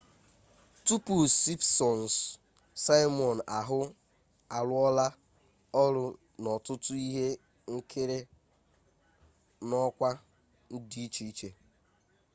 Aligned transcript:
tupu 0.85 1.15
simpsons 1.41 2.13
simon 2.83 3.37
ahụ 3.57 3.79
arụọla 4.57 5.05
ọrụ 5.83 6.03
n'ọtụtụ 6.41 6.91
ihe 7.07 7.27
nkiri 7.75 8.19
n'ọkwa 9.69 10.09
dị 10.89 11.01
iche 11.07 11.23
iche 11.31 11.49